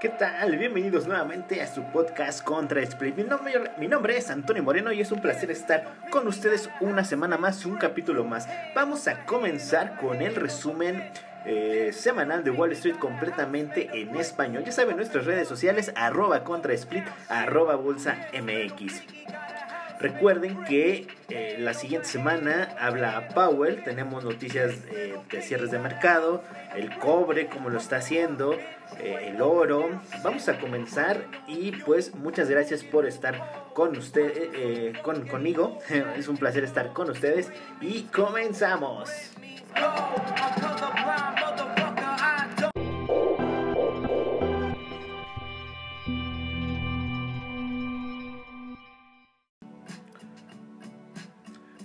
¿Qué 0.00 0.08
tal? 0.08 0.56
Bienvenidos 0.56 1.06
nuevamente 1.06 1.60
a 1.60 1.66
su 1.66 1.82
podcast 1.82 2.42
Contra 2.42 2.80
Split. 2.80 3.16
Mi 3.16 3.22
nombre, 3.22 3.52
mi 3.76 3.86
nombre, 3.86 4.16
es 4.16 4.30
Antonio 4.30 4.62
Moreno 4.62 4.94
y 4.94 5.02
es 5.02 5.12
un 5.12 5.20
placer 5.20 5.50
estar 5.50 5.92
con 6.10 6.26
ustedes 6.26 6.70
una 6.80 7.04
semana 7.04 7.36
más, 7.36 7.66
un 7.66 7.76
capítulo 7.76 8.24
más. 8.24 8.48
Vamos 8.74 9.06
a 9.08 9.26
comenzar 9.26 9.98
con 9.98 10.22
el 10.22 10.36
resumen 10.36 11.04
eh, 11.44 11.90
semanal 11.92 12.42
de 12.44 12.50
Wall 12.50 12.72
Street 12.72 12.96
completamente 12.96 13.90
en 13.92 14.16
español. 14.16 14.64
Ya 14.64 14.72
saben, 14.72 14.96
nuestras 14.96 15.26
redes 15.26 15.46
sociales, 15.46 15.92
arroba 15.94 16.44
Contra 16.44 16.72
Split, 16.72 17.04
arroba 17.28 17.74
Bolsa 17.74 18.16
MX. 18.32 19.02
Recuerden 20.00 20.64
que 20.64 21.06
eh, 21.28 21.56
la 21.58 21.74
siguiente 21.74 22.08
semana 22.08 22.74
habla 22.80 23.28
Powell, 23.34 23.84
tenemos 23.84 24.24
noticias 24.24 24.74
eh, 24.92 25.14
de 25.30 25.42
cierres 25.42 25.70
de 25.70 25.78
mercado, 25.78 26.42
el 26.74 26.96
cobre, 26.98 27.48
como 27.48 27.68
lo 27.68 27.78
está 27.78 27.96
haciendo, 27.96 28.54
eh, 28.98 29.28
el 29.28 29.42
oro. 29.42 30.00
Vamos 30.24 30.48
a 30.48 30.58
comenzar 30.58 31.26
y 31.46 31.72
pues 31.72 32.14
muchas 32.14 32.48
gracias 32.48 32.82
por 32.82 33.06
estar 33.06 33.68
con 33.74 33.94
usted, 33.96 35.02
con, 35.02 35.28
conmigo. 35.28 35.78
es 36.16 36.28
un 36.28 36.38
placer 36.38 36.64
estar 36.64 36.94
con 36.94 37.10
ustedes 37.10 37.50
y 37.82 38.04
comenzamos. 38.04 39.10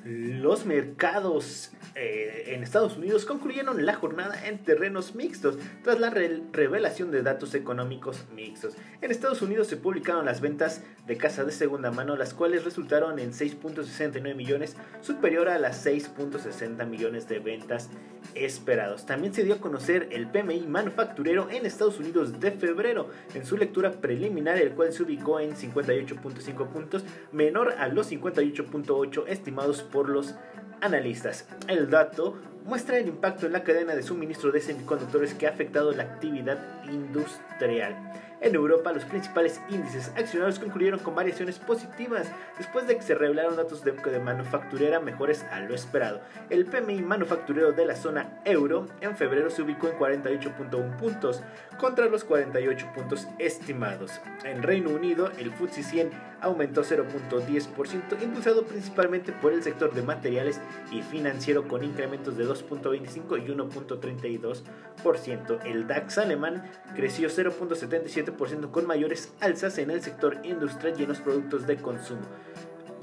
Los 0.06 0.68
mercados 0.68 1.72
eh, 1.96 2.54
en 2.54 2.62
Estados 2.62 2.96
Unidos 2.96 3.26
concluyeron 3.26 3.84
la 3.88 3.96
jornada 3.96 4.48
en 4.48 4.64
terrenos 4.64 5.16
mixtos 5.16 5.58
tras 5.84 6.00
la 6.00 6.12
revelación 6.12 7.10
de 7.10 7.24
datos 7.24 7.56
económicos 7.56 8.24
mixtos. 8.32 8.76
En 9.02 9.10
Estados 9.10 9.42
Unidos 9.42 9.66
se 9.66 9.78
publicaron 9.78 10.24
las 10.24 10.42
ventas 10.42 10.84
de 11.08 11.18
casa 11.18 11.44
de 11.44 11.52
segunda 11.52 11.90
mano, 11.90 12.16
las 12.18 12.36
cuales 12.36 12.64
resultaron 12.64 13.18
en 13.18 13.32
6.69 13.32 14.36
millones, 14.36 14.76
superior 15.02 15.50
a 15.50 15.58
las 15.58 15.84
6.60 15.84 16.86
millones 16.86 17.28
de 17.28 17.40
ventas 17.40 17.90
esperados. 18.36 19.06
También 19.06 19.34
se 19.34 19.44
dio 19.44 19.56
a 19.56 19.60
conocer 19.60 20.10
el 20.12 20.28
PMI 20.28 20.68
manufacturero 20.68 21.50
en 21.50 21.66
Estados 21.66 22.00
Unidos 22.00 22.40
de 22.40 22.52
febrero, 22.52 23.10
en 23.34 23.46
su 23.46 23.58
lectura 23.58 23.92
preliminar, 23.92 24.58
el 24.58 24.72
cual 24.72 24.94
se 24.94 25.04
ubicó 25.04 25.40
en 25.40 25.56
58.5 25.56 26.68
puntos, 26.68 27.04
menor 27.32 27.74
a 27.78 27.88
los 27.88 28.12
58.8 28.12 29.24
estimados 29.28 29.84
por 29.84 30.10
los 30.10 30.36
analistas. 30.82 31.48
El 31.68 31.90
dato 31.90 32.36
muestra 32.66 32.98
el 32.98 33.08
impacto 33.08 33.46
en 33.46 33.54
la 33.54 33.64
cadena 33.64 33.96
de 33.96 34.04
suministro 34.04 34.52
de 34.52 34.60
semiconductores 34.60 35.34
que 35.36 35.48
ha 35.48 35.52
afectado 35.52 35.92
la 35.92 36.04
actividad 36.04 36.58
industrial. 36.86 37.96
En 38.42 38.54
Europa, 38.54 38.92
los 38.92 39.06
principales 39.06 39.62
índices 39.70 40.12
accionarios 40.18 40.60
concluyeron 40.60 41.00
con 41.00 41.16
variaciones 41.16 41.58
positivas 41.58 42.28
después 42.58 42.86
de 42.86 42.98
que 42.98 43.02
se 43.02 43.16
revelaron 43.16 43.56
datos 43.56 43.84
de, 43.84 43.94
de, 43.94 44.20
manufacturera 44.20 45.00
mejores 45.00 45.44
a 45.52 45.62
lo 45.62 45.74
esperado. 45.74 46.22
El 46.50 46.66
PMI 46.66 47.02
manufacturero 47.02 47.72
de 47.72 47.86
la 47.86 47.96
zona 47.96 48.42
euro 48.44 48.88
en 49.00 49.16
febrero 49.16 49.50
se 49.50 49.62
ubicó 49.62 49.88
en 49.88 49.98
48.1 49.98 50.98
puntos 50.98 51.42
contra 51.80 52.08
los 52.08 52.24
48 52.24 52.88
puntos 52.94 53.28
estimados. 53.40 54.20
En 54.44 54.64
Reino 54.64 54.90
Unido, 54.90 55.32
el 55.40 55.52
FTSE 55.52 55.84
100 55.84 56.12
aumentó 56.42 56.84
0.10%, 56.84 58.22
impulsado 58.22 58.64
principalmente 58.64 59.32
por 59.32 59.54
el 59.54 59.64
sector 59.64 59.94
de 59.94 60.04
materiales 60.04 60.60
y 60.92 61.02
financiero 61.02 61.68
con 61.68 61.84
incrementos 61.84 62.38
de 62.38 62.44
2.25 62.56 63.44
y 63.44 63.48
1.32%. 63.52 65.66
El 65.66 65.88
DAX 65.88 66.18
alemán 66.18 66.72
creció 66.96 67.30
0.77% 67.30 68.72
con 68.72 68.88
mayores 68.88 69.34
alzas 69.40 69.78
en 69.78 69.92
el 69.92 70.02
sector 70.02 70.40
industrial 70.44 71.00
y 71.00 71.04
en 71.04 71.10
los 71.10 71.20
productos 71.20 71.68
de 71.68 71.78
consumo. 71.78 72.26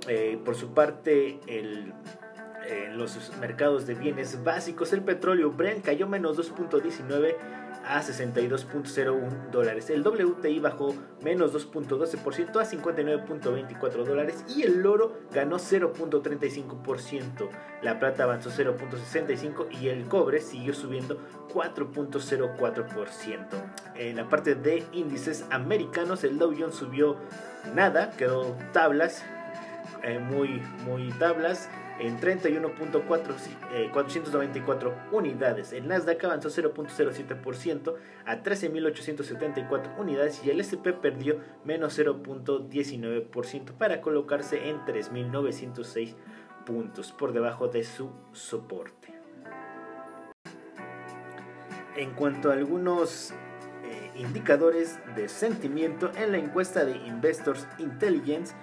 Eh, 0.08 0.36
por 0.44 0.56
su 0.56 0.74
parte, 0.74 1.38
el 1.46 1.92
en 2.68 2.98
los 2.98 3.36
mercados 3.38 3.86
de 3.86 3.94
bienes 3.94 4.42
básicos, 4.44 4.92
el 4.92 5.02
petróleo 5.02 5.50
Brent 5.52 5.84
cayó 5.84 6.06
menos 6.06 6.38
2.19 6.38 7.36
a 7.84 8.00
62.01 8.00 9.50
dólares. 9.50 9.90
El 9.90 10.06
WTI 10.06 10.60
bajó 10.60 10.94
menos 11.22 11.52
2.12% 11.52 12.60
a 12.60 12.64
59.24 12.64 14.04
dólares 14.04 14.44
y 14.48 14.62
el 14.62 14.86
oro 14.86 15.18
ganó 15.32 15.56
0.35%. 15.58 17.48
La 17.82 17.98
plata 17.98 18.22
avanzó 18.24 18.50
0.65% 18.50 19.66
y 19.80 19.88
el 19.88 20.06
cobre 20.06 20.40
siguió 20.40 20.74
subiendo 20.74 21.18
4.04%. 21.52 23.46
En 23.96 24.16
la 24.16 24.28
parte 24.28 24.54
de 24.54 24.84
índices 24.92 25.44
americanos, 25.50 26.22
el 26.24 26.38
Dow 26.38 26.54
Jones 26.56 26.76
subió 26.76 27.16
nada, 27.74 28.12
quedó 28.12 28.56
tablas, 28.72 29.24
eh, 30.02 30.18
muy, 30.18 30.62
muy 30.84 31.10
tablas 31.12 31.68
en 31.98 32.20
31.494 32.20 33.32
eh, 33.72 33.90
unidades. 35.12 35.72
El 35.72 35.88
Nasdaq 35.88 36.24
avanzó 36.24 36.48
0.07% 36.48 37.94
a 38.24 38.42
13.874 38.42 39.98
unidades 39.98 40.42
y 40.44 40.50
el 40.50 40.60
SP 40.60 40.92
perdió 40.92 41.38
menos 41.64 41.98
0.19% 41.98 43.72
para 43.72 44.00
colocarse 44.00 44.68
en 44.68 44.78
3.906 44.80 46.14
puntos 46.64 47.12
por 47.12 47.32
debajo 47.32 47.68
de 47.68 47.84
su 47.84 48.10
soporte. 48.32 49.14
En 51.96 52.14
cuanto 52.14 52.50
a 52.50 52.54
algunos 52.54 53.32
eh, 53.84 54.10
indicadores 54.16 54.98
de 55.14 55.28
sentimiento 55.28 56.10
en 56.16 56.32
la 56.32 56.38
encuesta 56.38 56.84
de 56.84 56.96
Investors 56.96 57.68
Intelligence, 57.78 58.54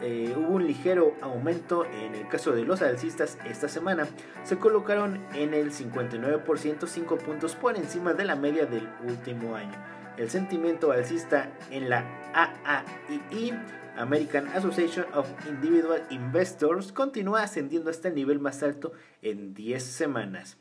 eh, 0.00 0.34
hubo 0.36 0.54
un 0.54 0.66
ligero 0.66 1.14
aumento 1.20 1.84
en 1.84 2.14
el 2.14 2.28
caso 2.28 2.52
de 2.52 2.64
los 2.64 2.82
alcistas 2.82 3.38
esta 3.44 3.68
semana. 3.68 4.06
Se 4.44 4.58
colocaron 4.58 5.24
en 5.34 5.54
el 5.54 5.72
59%, 5.72 6.86
5 6.86 7.18
puntos 7.18 7.54
por 7.56 7.76
encima 7.76 8.14
de 8.14 8.24
la 8.24 8.36
media 8.36 8.66
del 8.66 8.88
último 9.06 9.56
año. 9.56 9.76
El 10.16 10.30
sentimiento 10.30 10.90
alcista 10.92 11.50
en 11.70 11.88
la 11.88 12.04
AAII, 12.34 13.54
American 13.96 14.48
Association 14.48 15.06
of 15.14 15.28
Individual 15.48 16.04
Investors, 16.10 16.92
continúa 16.92 17.42
ascendiendo 17.42 17.90
hasta 17.90 18.08
el 18.08 18.14
nivel 18.14 18.40
más 18.40 18.62
alto 18.62 18.92
en 19.22 19.54
10 19.54 19.82
semanas. 19.82 20.58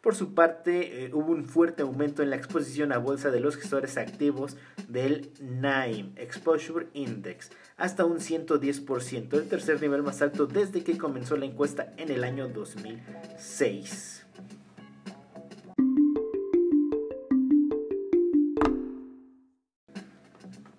Por 0.00 0.14
su 0.14 0.32
parte, 0.32 1.04
eh, 1.04 1.10
hubo 1.12 1.32
un 1.32 1.44
fuerte 1.44 1.82
aumento 1.82 2.22
en 2.22 2.30
la 2.30 2.36
exposición 2.36 2.90
a 2.90 2.98
bolsa 2.98 3.30
de 3.30 3.40
los 3.40 3.56
gestores 3.56 3.98
activos 3.98 4.56
del 4.88 5.30
NAIM, 5.40 6.12
Exposure 6.16 6.86
Index, 6.94 7.50
hasta 7.76 8.06
un 8.06 8.18
110%, 8.18 9.34
el 9.34 9.48
tercer 9.48 9.80
nivel 9.82 10.02
más 10.02 10.22
alto 10.22 10.46
desde 10.46 10.82
que 10.82 10.96
comenzó 10.96 11.36
la 11.36 11.44
encuesta 11.44 11.92
en 11.98 12.10
el 12.10 12.24
año 12.24 12.48
2006. 12.48 14.24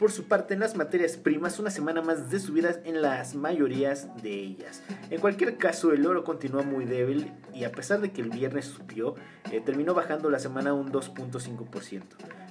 Por 0.02 0.12
su 0.12 0.24
parte, 0.24 0.56
en 0.56 0.62
las 0.62 0.76
materias 0.76 1.16
primas, 1.16 1.60
una 1.60 1.70
semana 1.70 2.02
más 2.02 2.32
de 2.32 2.40
subidas 2.40 2.80
en 2.86 3.04
las 3.04 3.36
mayorías 3.36 4.08
de 4.24 4.34
ellas. 4.34 4.82
En 5.12 5.22
cualquier 5.22 5.60
caso, 5.60 5.94
el 5.94 6.08
oro 6.08 6.24
continúa 6.24 6.64
muy 6.64 6.86
débil 6.86 7.32
y 7.54 7.66
a 7.66 7.72
pesar 7.72 8.02
de 8.02 8.12
que 8.12 8.22
el 8.22 8.32
viernes 8.32 8.66
subió, 8.66 9.14
eh, 9.52 9.62
terminó 9.64 9.94
bajando 9.94 10.32
la 10.32 10.40
semana 10.40 10.74
un 10.74 10.92
2.5%, 10.92 12.02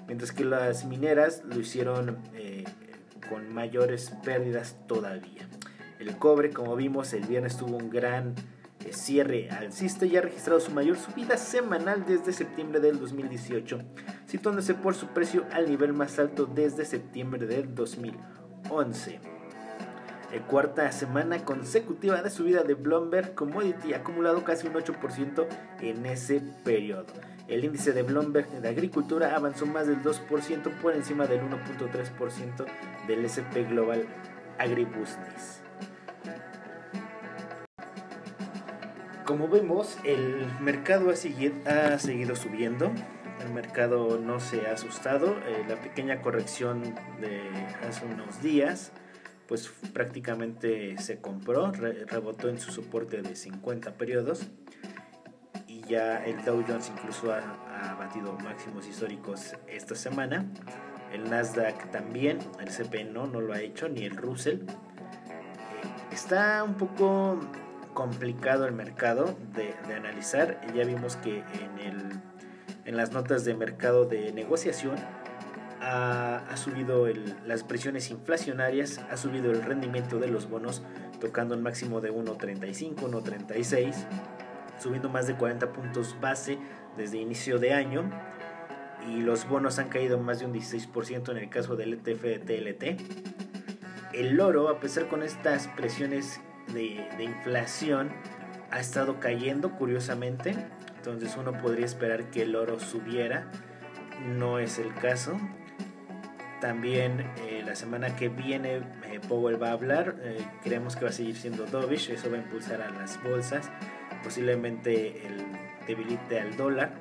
mientras 0.06 0.30
que 0.30 0.44
las 0.44 0.84
mineras 0.84 1.42
lo 1.44 1.58
hicieron 1.58 2.18
eh, 2.34 2.66
con 3.28 3.52
mayores 3.52 4.12
pérdidas 4.24 4.76
todavía. 4.86 5.48
El 5.98 6.16
cobre, 6.18 6.50
como 6.50 6.76
vimos, 6.76 7.12
el 7.14 7.26
viernes 7.26 7.56
tuvo 7.56 7.78
un 7.78 7.90
gran 7.90 8.36
cierre 8.92 9.50
alcista 9.50 10.06
y 10.06 10.16
ha 10.16 10.22
registrado 10.22 10.60
su 10.60 10.72
mayor 10.72 10.96
subida 10.96 11.36
semanal 11.36 12.04
desde 12.06 12.32
septiembre 12.32 12.80
del 12.80 12.98
2018, 12.98 13.78
situándose 14.26 14.74
por 14.74 14.94
su 14.94 15.08
precio 15.08 15.44
al 15.52 15.68
nivel 15.68 15.92
más 15.92 16.18
alto 16.18 16.46
desde 16.46 16.84
septiembre 16.84 17.46
del 17.46 17.74
2011. 17.74 19.20
El 20.32 20.42
cuarta 20.42 20.90
semana 20.92 21.44
consecutiva 21.44 22.22
de 22.22 22.30
subida 22.30 22.62
de 22.62 22.74
Bloomberg 22.74 23.34
Commodity 23.34 23.94
ha 23.94 23.98
acumulado 23.98 24.44
casi 24.44 24.68
un 24.68 24.74
8% 24.74 25.46
en 25.80 26.06
ese 26.06 26.40
periodo. 26.62 27.06
El 27.48 27.64
índice 27.64 27.92
de 27.92 28.04
Bloomberg 28.04 28.48
de 28.48 28.68
agricultura 28.68 29.34
avanzó 29.34 29.66
más 29.66 29.88
del 29.88 30.00
2% 30.02 30.70
por 30.80 30.94
encima 30.94 31.26
del 31.26 31.40
1.3% 31.40 32.64
del 33.08 33.24
SP 33.26 33.66
Global 33.68 34.06
Agribusiness. 34.58 35.62
Como 39.30 39.46
vemos, 39.46 39.96
el 40.02 40.44
mercado 40.60 41.10
ha, 41.10 41.14
seguido, 41.14 42.34
subiendo. 42.34 42.90
El 43.40 43.52
mercado 43.52 44.18
no 44.18 44.40
se 44.40 44.66
ha 44.66 44.72
asustado. 44.72 45.36
Eh, 45.46 45.64
la 45.68 45.76
pequeña 45.76 46.20
corrección 46.20 46.82
de 47.20 47.48
hace 47.88 48.06
unos 48.06 48.42
días, 48.42 48.90
pues 49.46 49.70
prácticamente 49.92 50.98
se 50.98 51.20
compró, 51.20 51.70
rebotó 51.70 52.48
en 52.48 52.58
su 52.58 52.72
soporte 52.72 53.22
de 53.22 53.36
50 53.36 53.92
periodos. 53.92 54.48
Y 55.68 55.82
ya 55.82 56.24
el 56.24 56.44
Dow 56.44 56.64
Jones 56.66 56.90
incluso 56.92 57.32
ha, 57.32 57.92
ha 57.92 57.94
batido 57.94 58.36
máximos 58.42 58.88
históricos 58.88 59.54
esta 59.68 59.94
semana. 59.94 60.44
el 61.12 61.30
Nasdaq 61.30 61.92
también, 61.92 62.40
el 62.58 62.68
CP 62.68 63.04
no, 63.04 63.28
no 63.28 63.40
lo 63.40 63.52
ha 63.52 63.60
hecho, 63.60 63.88
ni 63.88 64.06
el 64.06 64.16
Russell. 64.16 64.56
Eh, 64.56 64.66
está 66.10 66.64
un 66.64 66.74
poco 66.74 67.38
complicado 67.94 68.66
el 68.66 68.72
mercado 68.72 69.36
de, 69.54 69.74
analizar. 69.94 70.60
Ya 70.74 70.84
vimos 70.84 71.16
que 71.16 71.38
en, 71.38 71.78
el, 71.78 72.20
en 72.84 72.96
las 72.96 73.12
notas 73.12 73.44
de 73.44 73.54
mercado 73.54 74.04
de 74.04 74.32
negociación 74.32 74.96
ha, 75.80 76.56
subido 76.56 77.06
las 77.46 77.64
presiones 77.64 78.10
inflacionarias, 78.10 78.98
ha 79.10 79.16
subido 79.16 79.50
el 79.50 79.62
rendimiento 79.62 80.18
de 80.18 80.28
los 80.28 80.48
bonos, 80.48 80.82
tocando 81.20 81.54
un 81.54 81.62
máximo 81.62 82.00
de 82.00 82.12
1.35, 82.12 82.96
1.36, 82.96 83.94
subiendo 84.78 85.08
más 85.08 85.26
de 85.26 85.36
40 85.36 85.72
puntos 85.72 86.16
base 86.20 86.58
desde 86.96 87.18
inicio 87.18 87.58
de 87.58 87.72
año. 87.72 88.10
Y 89.08 89.20
los 89.20 89.48
bonos 89.48 89.78
han 89.78 89.88
caído 89.88 90.18
más 90.18 90.40
de 90.40 90.46
un 90.46 90.52
16% 90.52 91.30
en 91.30 91.38
el 91.38 91.48
caso 91.48 91.74
del 91.74 91.94
ETF 91.94 92.22
de 92.22 92.38
TLT. 92.38 94.12
El 94.12 94.38
oro, 94.40 94.68
a 94.68 94.78
pesar 94.78 95.08
con 95.08 95.22
estas 95.22 95.68
presiones 95.68 96.40
de, 96.68 97.08
de 97.16 97.24
inflación, 97.24 98.10
ha 98.70 98.80
estado 98.80 99.20
cayendo 99.20 99.72
curiosamente. 99.72 100.54
Entonces 100.96 101.36
uno 101.36 101.52
podría 101.60 101.86
esperar 101.86 102.30
que 102.30 102.42
el 102.42 102.54
oro 102.56 102.78
subiera. 102.78 103.50
No 104.36 104.58
es 104.58 104.78
el 104.78 104.94
caso. 104.94 105.38
También 106.60 107.24
eh, 107.38 107.62
la 107.64 107.74
semana 107.74 108.16
que 108.16 108.28
viene 108.28 108.76
eh, 108.76 109.20
Powell 109.26 109.60
va 109.60 109.68
a 109.70 109.72
hablar. 109.72 110.16
Eh, 110.22 110.44
creemos 110.62 110.94
que 110.94 111.04
va 111.04 111.10
a 111.10 111.12
seguir 111.12 111.36
siendo 111.36 111.64
dovish. 111.64 112.10
Eso 112.10 112.30
va 112.30 112.36
a 112.36 112.40
impulsar 112.40 112.82
a 112.82 112.90
las 112.90 113.22
bolsas. 113.22 113.70
Posiblemente 114.22 115.26
el 115.26 115.42
debilite 115.86 116.38
al 116.38 116.56
dólar. 116.56 116.92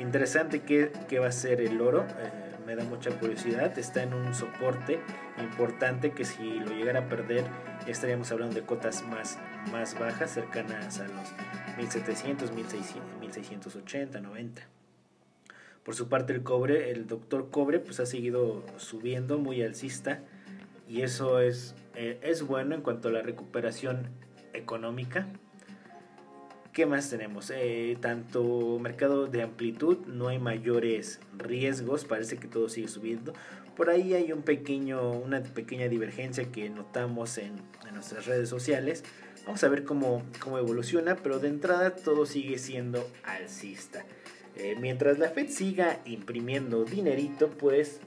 Interesante 0.00 0.62
que, 0.62 0.90
va 1.20 1.28
a 1.28 1.32
ser 1.32 1.60
el 1.60 1.80
oro. 1.80 2.04
Me 2.66 2.76
da 2.76 2.84
mucha 2.84 3.10
curiosidad. 3.18 3.78
Está 3.78 4.02
en 4.02 4.14
un 4.14 4.34
soporte 4.34 5.00
importante 5.38 6.12
que 6.12 6.24
si 6.24 6.60
lo 6.60 6.72
llegara 6.72 7.00
a 7.00 7.08
perder 7.08 7.44
estaríamos 7.86 8.30
hablando 8.32 8.54
de 8.54 8.62
cotas 8.62 9.04
más, 9.04 9.38
más 9.70 9.98
bajas, 9.98 10.32
cercanas 10.32 11.00
a 11.00 11.08
los 11.08 11.32
1700, 11.76 12.52
1600, 12.52 13.20
1680, 13.20 14.20
90. 14.20 14.62
Por 15.84 15.94
su 15.94 16.08
parte 16.08 16.32
el 16.32 16.42
cobre, 16.42 16.90
el 16.90 17.06
doctor 17.06 17.50
cobre 17.50 17.78
pues 17.78 18.00
ha 18.00 18.06
seguido 18.06 18.64
subiendo 18.78 19.38
muy 19.38 19.62
alcista 19.62 20.20
y 20.88 21.02
eso 21.02 21.40
es, 21.40 21.74
eh, 21.94 22.18
es 22.22 22.42
bueno 22.42 22.74
en 22.74 22.82
cuanto 22.82 23.08
a 23.08 23.12
la 23.12 23.22
recuperación 23.22 24.08
económica. 24.54 25.26
¿Qué 26.74 26.86
más 26.86 27.08
tenemos? 27.08 27.52
Eh, 27.54 27.96
tanto 28.00 28.80
mercado 28.80 29.28
de 29.28 29.42
amplitud, 29.42 29.98
no 30.08 30.26
hay 30.26 30.40
mayores 30.40 31.20
riesgos, 31.38 32.04
parece 32.04 32.36
que 32.36 32.48
todo 32.48 32.68
sigue 32.68 32.88
subiendo. 32.88 33.32
Por 33.76 33.90
ahí 33.90 34.12
hay 34.14 34.32
un 34.32 34.42
pequeño, 34.42 35.12
una 35.12 35.40
pequeña 35.40 35.86
divergencia 35.86 36.50
que 36.50 36.68
notamos 36.70 37.38
en, 37.38 37.60
nuestras 37.92 38.26
redes 38.26 38.48
sociales. 38.48 39.04
Vamos 39.46 39.62
a 39.62 39.68
ver 39.68 39.84
cómo, 39.84 40.24
cómo 40.40 40.58
evoluciona, 40.58 41.14
pero 41.14 41.38
de 41.38 41.46
entrada 41.46 41.94
todo 41.94 42.26
sigue 42.26 42.58
siendo 42.58 43.08
alcista. 43.22 44.04
Eh, 44.56 44.76
mientras 44.80 45.20
la 45.20 45.28
Fed 45.28 45.50
siga 45.50 46.00
imprimiendo 46.04 46.84
dinerito, 46.84 47.50
pues 47.50 48.00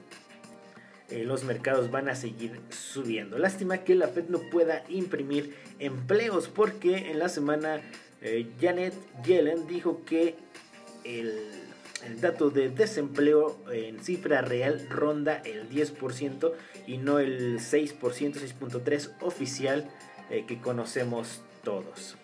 eh, 1.08 1.24
los 1.24 1.42
mercados 1.44 1.90
van 1.90 2.10
a 2.10 2.14
seguir 2.14 2.60
subiendo. 2.68 3.38
Lástima 3.38 3.78
que 3.78 3.94
la 3.94 4.08
Fed 4.08 4.28
no 4.28 4.40
pueda 4.50 4.84
imprimir 4.90 5.54
empleos 5.78 6.48
porque 6.48 7.10
en 7.10 7.18
la 7.18 7.30
semana 7.30 7.80
eh, 8.22 8.50
Janet 8.60 8.94
Yellen 9.24 9.66
dijo 9.66 10.04
que 10.04 10.36
el, 11.04 11.32
el, 12.06 12.20
dato 12.20 12.50
de 12.50 12.68
desempleo 12.68 13.58
en 13.72 14.02
cifra 14.02 14.42
real 14.42 14.86
ronda 14.88 15.42
el 15.44 15.68
10% 15.68 16.52
y 16.86 16.98
no 16.98 17.18
el 17.18 17.58
6%, 17.58 17.98
6.3% 18.00 19.10
oficial 19.20 19.88
que 20.46 20.60
conocemos 20.60 21.40
todos. 21.62 22.18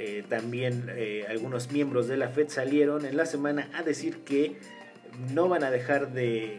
Eh, 0.00 0.24
también 0.28 0.86
eh, 0.90 1.26
algunos 1.28 1.72
miembros 1.72 2.06
de 2.06 2.16
la 2.16 2.28
Fed 2.28 2.48
salieron 2.50 3.04
en 3.04 3.16
la 3.16 3.26
semana 3.26 3.68
a 3.74 3.82
decir 3.82 4.18
que 4.18 4.56
no 5.34 5.48
van 5.48 5.64
a 5.64 5.72
dejar 5.72 6.12
de, 6.12 6.58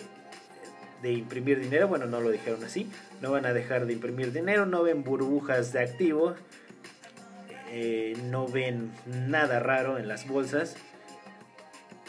de 1.02 1.14
imprimir 1.14 1.62
dinero, 1.62 1.88
bueno, 1.88 2.06
no 2.06 2.20
lo 2.20 2.32
dijeron 2.32 2.64
así, 2.66 2.92
no 3.22 3.32
van 3.32 3.46
a 3.46 3.54
dejar 3.54 3.86
de 3.86 3.94
imprimir 3.94 4.34
dinero, 4.34 4.66
no 4.66 4.84
ven 4.84 5.06
burbujas 5.06 5.72
de 5.72 5.80
activos, 5.80 6.38
eh, 7.72 8.18
no 8.26 8.48
ven 8.48 8.92
nada 9.06 9.60
raro 9.60 9.98
en 9.98 10.08
las 10.08 10.28
bolsas 10.28 10.76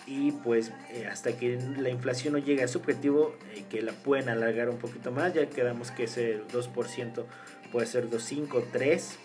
y 0.07 0.33
pues 0.33 0.73
hasta 1.11 1.37
que 1.37 1.59
la 1.79 1.89
inflación 1.89 2.33
no 2.33 2.39
llegue 2.39 2.65
a 2.65 2.69
su 2.69 2.79
objetivo, 2.79 3.37
que 3.69 3.81
la 3.81 3.93
pueden 3.93 4.29
alargar 4.29 4.69
un 4.69 4.79
poquito 4.79 5.12
más, 5.12 5.35
ya 5.35 5.49
quedamos 5.49 5.93
que 5.93 6.05
ese 6.05 6.43
2% 6.49 7.25
puede 7.71 7.87
ser 7.87 8.09
2.5, 8.09 8.65
3 8.73 9.19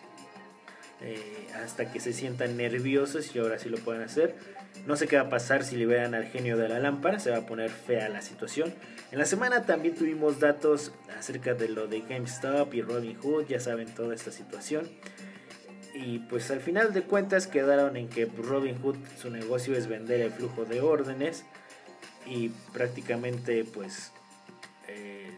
eh, 1.01 1.47
hasta 1.63 1.91
que 1.91 1.99
se 1.99 2.13
sientan 2.13 2.55
nerviosos 2.55 3.35
y 3.35 3.39
ahora 3.39 3.59
sí 3.59 3.69
lo 3.69 3.77
pueden 3.77 4.01
hacer. 4.01 4.35
No 4.85 4.95
sé 4.95 5.07
qué 5.07 5.17
va 5.17 5.23
a 5.23 5.29
pasar 5.29 5.63
si 5.63 5.75
liberan 5.75 6.15
al 6.15 6.25
genio 6.25 6.57
de 6.57 6.69
la 6.69 6.79
lámpara, 6.79 7.19
se 7.19 7.31
va 7.31 7.37
a 7.37 7.45
poner 7.45 7.69
fea 7.69 8.07
la 8.09 8.21
situación. 8.21 8.73
En 9.11 9.19
la 9.19 9.25
semana 9.25 9.63
también 9.63 9.95
tuvimos 9.95 10.39
datos 10.39 10.93
acerca 11.17 11.53
de 11.53 11.69
lo 11.69 11.87
de 11.87 12.01
GameStop 12.01 12.73
y 12.73 12.81
Robinhood, 12.81 13.47
ya 13.47 13.59
saben 13.59 13.93
toda 13.93 14.15
esta 14.15 14.31
situación. 14.31 14.89
Y 15.95 16.19
pues 16.19 16.51
al 16.51 16.59
final 16.59 16.91
de 16.93 17.03
cuentas 17.03 17.47
quedaron 17.47 17.95
en 17.95 18.09
que 18.09 18.25
Robinhood 18.25 18.97
su 19.17 19.29
negocio 19.29 19.77
es 19.77 19.87
vender 19.87 20.19
el 20.19 20.31
flujo 20.31 20.65
de 20.65 20.81
órdenes 20.81 21.45
y 22.25 22.49
prácticamente 22.73 23.63
pues 23.63 24.11
eh, 24.89 25.31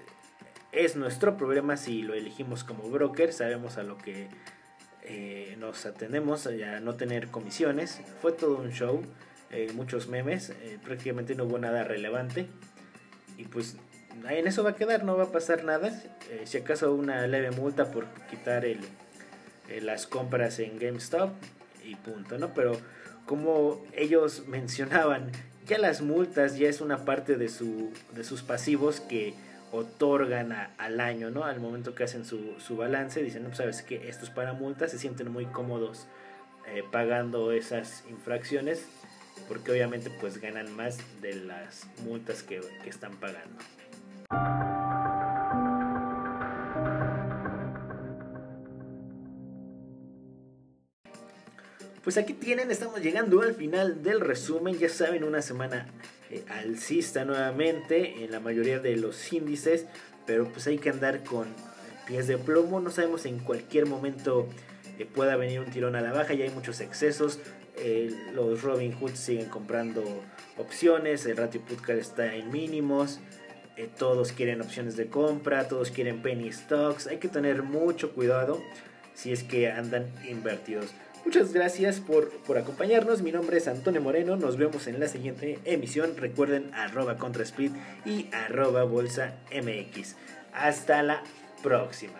es 0.72 0.96
nuestro 0.96 1.38
problema 1.38 1.78
si 1.78 2.02
lo 2.02 2.16
elegimos 2.16 2.64
como 2.64 2.90
broker, 2.90 3.34
sabemos 3.34 3.78
a 3.78 3.84
lo 3.84 4.00
que 4.00 4.30
eh, 5.04 5.56
nos 5.60 5.86
atendemos 5.86 6.48
a 6.48 6.80
no 6.80 6.96
tener 6.96 7.28
comisiones. 7.28 8.02
Fue 8.20 8.32
todo 8.32 8.58
un 8.58 8.72
show, 8.72 9.04
eh, 9.52 9.72
muchos 9.76 10.08
memes, 10.08 10.54
prácticamente 10.84 11.36
no 11.36 11.44
hubo 11.44 11.60
nada 11.60 11.84
relevante. 11.84 12.48
Y 13.38 13.44
pues 13.44 13.78
en 14.28 14.48
eso 14.48 14.64
va 14.64 14.72
a 14.72 14.76
quedar, 14.76 15.04
no 15.04 15.16
va 15.18 15.26
a 15.26 15.32
pasar 15.32 15.64
nada. 15.64 15.92
si 16.46 16.58
acaso 16.58 16.96
una 16.96 17.28
leve 17.28 17.52
multa 17.52 17.92
por 17.92 18.08
quitar 18.32 18.66
el, 18.66 18.80
las 19.82 20.08
compras 20.08 20.60
en 20.60 20.80
GameStop 20.80 21.32
y 21.84 21.96
punto, 21.96 22.38
¿no? 22.38 22.54
Pero 22.54 22.78
como 23.26 23.86
ellos 23.94 24.44
mencionaban, 24.48 25.32
ya 25.68 25.78
las 25.78 26.02
multas 26.02 26.58
ya 26.58 26.70
es 26.70 26.82
una 26.82 27.06
parte 27.06 27.36
de, 27.36 27.50
su, 27.50 27.92
de 28.14 28.24
sus 28.24 28.42
pasivos 28.42 29.02
que 29.02 29.34
otorgan 29.72 30.54
al 30.78 31.00
año, 31.02 31.30
¿no? 31.30 31.44
Al 31.44 31.60
momento 31.60 31.94
que 31.94 32.06
hacen 32.06 32.26
su, 32.26 32.56
su 32.60 32.78
balance, 32.78 33.22
dicen, 33.22 33.44
no, 33.44 33.50
pues, 33.50 33.58
sabes 33.58 33.82
que 33.82 34.08
esto 34.08 34.24
es 34.24 34.32
para 34.32 34.54
multas, 34.54 34.92
se 34.92 35.00
sienten 35.00 35.32
muy 35.32 35.46
cómodos 35.46 36.08
eh, 36.68 36.84
pagando 36.90 37.52
esas 37.52 38.04
infracciones, 38.10 38.86
porque 39.48 39.72
obviamente 39.72 40.10
pues 40.22 40.40
ganan 40.40 40.74
más 40.76 41.00
de 41.22 41.36
las 41.36 41.88
multas 42.04 42.44
que, 42.44 42.62
que 42.84 42.90
están 42.90 43.16
pagando. 43.18 43.58
Pues 52.08 52.18
aquí 52.18 52.32
tienen, 52.32 52.72
estamos 52.72 53.02
llegando 53.02 53.42
al 53.42 53.54
final 53.54 54.02
del 54.02 54.22
resumen, 54.22 54.80
ya 54.80 54.88
saben, 54.88 55.26
una 55.26 55.42
semana 55.42 55.88
eh, 56.32 56.42
alcista 56.48 57.26
nuevamente 57.26 58.24
en 58.24 58.32
la 58.32 58.40
mayoría 58.40 58.80
de 58.80 58.96
los 58.96 59.34
índices, 59.34 59.88
pero 60.26 60.48
pues 60.48 60.68
hay 60.68 60.78
que 60.78 60.90
andar 60.90 61.26
con 61.26 61.48
pies 62.08 62.28
de 62.28 62.38
plomo, 62.38 62.80
no 62.80 62.92
sabemos 62.92 63.26
en 63.26 63.40
cualquier 63.40 63.88
momento 63.88 64.48
eh, 64.98 65.06
pueda 65.06 65.36
venir 65.36 65.60
un 65.60 65.66
tirón 65.66 65.98
a 65.98 66.02
la 66.02 66.14
baja, 66.14 66.34
ya 66.34 66.46
hay 66.46 66.50
muchos 66.52 66.80
excesos, 66.80 67.40
eh, 67.76 68.10
los 68.34 68.62
Robin 68.62 68.94
Hood 68.94 69.16
siguen 69.16 69.50
comprando 69.50 70.02
opciones, 70.56 71.26
el 71.26 71.36
ratio 71.36 71.60
Putcar 71.60 71.98
está 71.98 72.36
en 72.36 72.50
mínimos, 72.54 73.20
todos 73.98 74.32
quieren 74.32 74.62
opciones 74.62 74.96
de 74.96 75.08
compra, 75.08 75.68
todos 75.68 75.92
quieren 75.92 76.22
penny 76.22 76.54
stocks, 76.54 77.08
hay 77.08 77.18
que 77.18 77.28
tener 77.28 77.64
mucho 77.64 78.14
cuidado 78.14 78.64
si 79.14 79.34
es 79.34 79.44
que 79.44 79.70
andan 79.70 80.06
invertidos. 80.26 80.94
Muchas 81.28 81.52
gracias 81.52 82.00
por, 82.00 82.30
por, 82.30 82.58
acompañarnos. 82.58 83.22
Mi 83.22 83.34
nombre 83.34 83.58
es 83.58 83.68
Antonio 83.68 84.00
Moreno. 84.00 84.38
Nos 84.38 84.56
vemos 84.56 84.88
en 84.88 84.98
la 84.98 85.10
siguiente 85.10 85.60
emisión. 85.66 86.16
Recuerden 86.16 86.74
arroba 86.74 87.18
contraspeed 87.18 87.72
y 88.06 88.30
arroba 88.32 88.86
bolsa 88.86 89.36
mx. 89.52 90.16
Hasta 90.54 91.04
la 91.04 91.22
próxima. 91.62 92.18